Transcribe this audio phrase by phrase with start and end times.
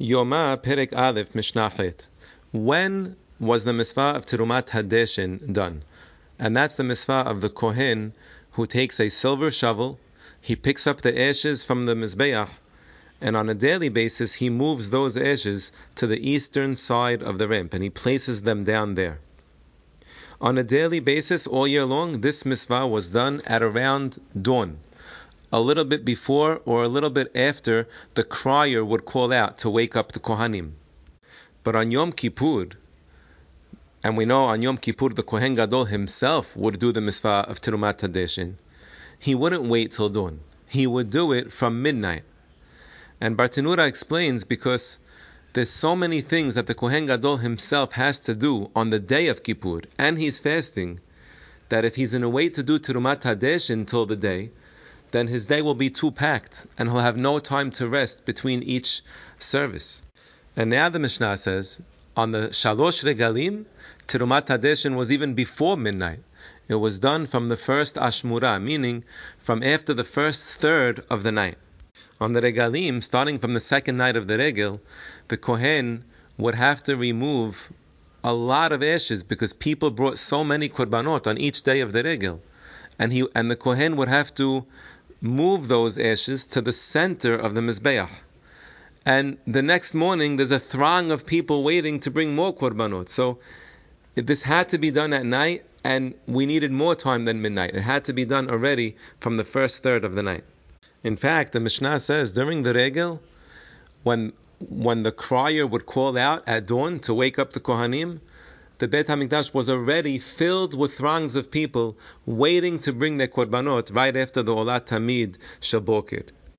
[0.00, 2.08] Yoma Perek Aleph Mishnah Chet.
[2.50, 5.82] When was the mitzvah of Terumat Hadeshen done?
[6.38, 8.14] And that's the mitzvah of the Kohen
[8.52, 10.00] who takes a silver shovel,
[10.40, 12.48] he picks up the ashes from the Mizbeach,
[13.20, 17.46] and on a daily basis he moves those ashes to the eastern side of the
[17.46, 19.18] ramp and he places them down there.
[20.40, 24.78] On a daily basis, all year long, this mitzvah was done at around dawn
[25.52, 29.68] a little bit before or a little bit after the crier would call out to
[29.68, 30.72] wake up the Kohanim.
[31.62, 32.68] But on Yom Kippur,
[34.02, 37.60] and we know on Yom Kippur the Kohen Gadol himself would do the mitzvah of
[37.60, 38.54] Terumat Hadeshen,
[39.18, 40.40] he wouldn't wait till dawn.
[40.66, 42.24] He would do it from midnight.
[43.20, 44.98] And Bartenura explains because
[45.52, 49.28] there's so many things that the Kohen Gadol himself has to do on the day
[49.28, 50.98] of Kippur, and he's fasting,
[51.68, 54.50] that if he's in a way to do Terumat Hadeshen until the day,
[55.12, 58.62] then his day will be too packed and he'll have no time to rest between
[58.62, 59.02] each
[59.38, 60.02] service.
[60.56, 61.80] And now the Mishnah says,
[62.16, 63.64] on the Shalosh Regalim,
[64.06, 66.20] Terumat Hadeshen was even before midnight.
[66.68, 69.04] It was done from the first Ashmura, meaning
[69.38, 71.56] from after the first third of the night.
[72.20, 74.80] On the Regalim, starting from the second night of the Regel,
[75.28, 76.04] the Kohen
[76.38, 77.72] would have to remove
[78.24, 82.02] a lot of ashes because people brought so many korbanot on each day of the
[82.02, 82.40] Regel.
[82.98, 84.64] And he and the Kohen would have to
[85.22, 88.10] move those ashes to the center of the Mizbeach.
[89.06, 93.08] And the next morning, there's a throng of people waiting to bring more korbanot.
[93.08, 93.38] So
[94.14, 97.74] this had to be done at night, and we needed more time than midnight.
[97.74, 100.44] It had to be done already from the first third of the night.
[101.02, 103.20] In fact, the Mishnah says during the regel,
[104.02, 104.32] when
[104.68, 108.20] when the crier would call out at dawn to wake up the Kohanim,
[108.82, 113.94] the Beit HaMikdash was already filled with throngs of people waiting to bring their korbanot
[113.94, 116.24] right after the Olat Tamid Shabokir.